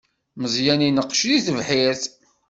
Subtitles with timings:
[0.41, 2.03] Meẓyan ineqqec di tebḥirt.